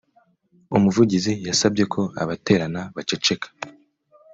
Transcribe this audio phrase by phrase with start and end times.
[0.77, 3.47] Umuvugizi yasabye ko abaterana baceceka